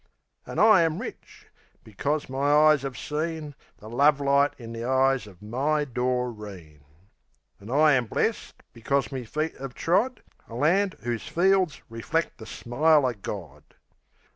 An' 0.47 0.57
I 0.57 0.81
am 0.81 0.97
rich, 0.99 1.45
becos 1.83 2.27
me 2.27 2.39
eyes 2.39 2.83
'ave 2.83 2.97
seen 2.97 3.53
The 3.77 3.87
lovelight 3.87 4.53
in 4.57 4.73
the 4.73 4.83
eyes 4.83 5.27
of 5.27 5.43
my 5.43 5.85
Doreen; 5.85 6.83
An' 7.59 7.69
I 7.69 7.91
am 7.93 8.07
blest, 8.07 8.63
becos 8.73 9.11
me 9.11 9.25
feet 9.25 9.53
'ave 9.61 9.75
trod 9.75 10.23
A 10.49 10.55
land 10.55 10.95
'oo's 11.05 11.27
fields 11.27 11.83
reflect 11.87 12.39
the 12.39 12.47
smile 12.47 13.05
o' 13.05 13.13
God. 13.13 13.61